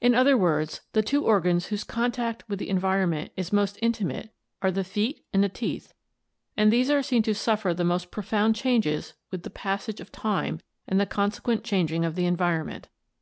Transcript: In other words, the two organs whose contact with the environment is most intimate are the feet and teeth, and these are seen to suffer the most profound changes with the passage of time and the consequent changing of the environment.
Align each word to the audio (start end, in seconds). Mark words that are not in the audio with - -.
In 0.00 0.14
other 0.14 0.34
words, 0.34 0.80
the 0.94 1.02
two 1.02 1.26
organs 1.26 1.66
whose 1.66 1.84
contact 1.84 2.42
with 2.48 2.58
the 2.58 2.70
environment 2.70 3.32
is 3.36 3.52
most 3.52 3.78
intimate 3.82 4.30
are 4.62 4.70
the 4.70 4.82
feet 4.82 5.26
and 5.30 5.44
teeth, 5.52 5.92
and 6.56 6.72
these 6.72 6.88
are 6.88 7.02
seen 7.02 7.22
to 7.24 7.34
suffer 7.34 7.74
the 7.74 7.84
most 7.84 8.10
profound 8.10 8.56
changes 8.56 9.12
with 9.30 9.42
the 9.42 9.50
passage 9.50 10.00
of 10.00 10.10
time 10.10 10.60
and 10.86 10.98
the 10.98 11.04
consequent 11.04 11.64
changing 11.64 12.02
of 12.06 12.14
the 12.14 12.24
environment. 12.24 12.88